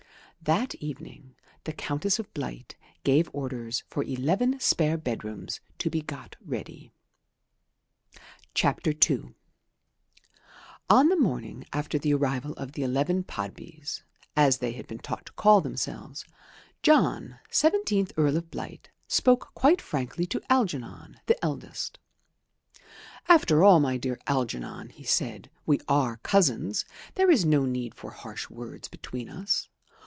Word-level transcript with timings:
That 0.43 0.73
evening 0.81 1.35
the 1.65 1.71
Countess 1.71 2.17
of 2.17 2.33
Blight 2.33 2.75
gave 3.03 3.29
orders 3.31 3.83
for 3.87 4.03
eleven 4.03 4.59
spare 4.59 4.97
bedrooms 4.97 5.61
to 5.77 5.87
be 5.91 6.01
got 6.01 6.35
ready. 6.43 6.91
II 8.61 9.35
On 10.89 11.09
the 11.09 11.15
morning 11.15 11.63
after 11.71 11.99
the 11.99 12.15
arrival 12.15 12.53
of 12.53 12.71
the 12.71 12.81
eleven 12.81 13.23
Podbys 13.23 14.01
(as 14.35 14.57
they 14.57 14.71
had 14.71 14.87
been 14.87 14.97
taught 14.97 15.27
to 15.27 15.33
call 15.33 15.61
themselves) 15.61 16.25
John, 16.81 17.37
seventeenth 17.51 18.11
Earl 18.17 18.37
of 18.37 18.49
Blight, 18.49 18.89
spoke 19.07 19.51
quite 19.53 19.79
frankly 19.79 20.25
to 20.25 20.41
Algernon, 20.49 21.17
the 21.27 21.37
eldest. 21.45 21.99
"After 23.27 23.63
all, 23.63 23.79
my 23.79 23.97
dear 23.97 24.17
Algernon," 24.25 24.89
he 24.89 25.03
said, 25.03 25.51
"we 25.67 25.79
are 25.87 26.17
cousins. 26.17 26.83
There 27.13 27.29
is 27.29 27.45
no 27.45 27.65
need 27.65 27.93
for 27.93 28.09
harsh 28.09 28.49
words 28.49 28.87
between 28.87 29.29
us. 29.29 29.67